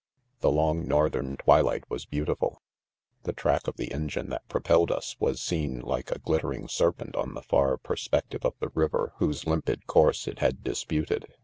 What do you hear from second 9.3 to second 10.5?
limpid course it